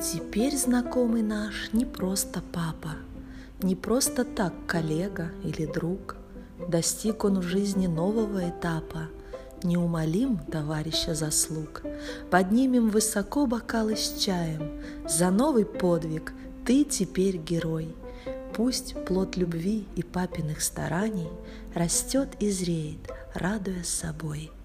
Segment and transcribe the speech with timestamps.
[0.00, 2.96] Теперь знакомый наш не просто папа,
[3.62, 6.16] не просто так коллега или друг.
[6.68, 9.10] Достиг он в жизни нового этапа,
[9.62, 11.82] неумолим товарища заслуг.
[12.28, 16.32] Поднимем высоко бокалы с чаем, за новый подвиг
[16.66, 17.94] ты теперь герой.
[18.54, 21.28] Пусть плод любви и папиных стараний
[21.74, 24.50] растет и зреет, радуя собой–